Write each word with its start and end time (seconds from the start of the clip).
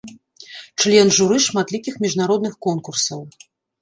Член 0.83 1.07
журы 1.17 1.37
шматлікіх 1.47 1.93
міжнародных 2.07 2.57
конкурсаў. 2.69 3.21